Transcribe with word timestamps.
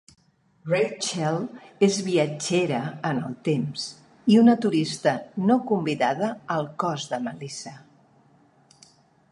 Rachael 0.69 1.35
és 1.87 1.99
viatgera 2.07 2.79
en 3.09 3.19
el 3.27 3.35
temps; 3.49 3.85
i 4.35 4.39
una 4.45 4.57
turista 4.65 5.15
no 5.51 5.59
convidada 5.73 6.33
al 6.57 6.69
cos 6.85 7.09
de 7.15 7.21
Melissa. 7.29 7.77